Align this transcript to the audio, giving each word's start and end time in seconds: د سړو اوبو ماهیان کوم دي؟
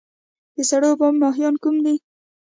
د 0.55 0.57
سړو 0.69 0.87
اوبو 0.91 1.07
ماهیان 1.21 1.55
کوم 1.63 1.75
دي؟ 1.85 1.95